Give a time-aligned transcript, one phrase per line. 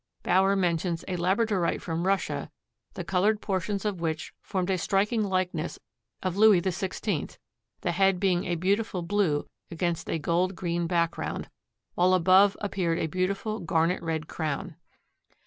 [0.23, 2.49] Bauer mentions a labradorite from Russia
[2.95, 5.77] the colored portions of which formed a striking likeness
[6.23, 7.37] of Louis XVI,
[7.81, 11.51] the head being a beautiful blue against a gold green background,
[11.93, 14.75] while above appeared a beautiful garnet red crown.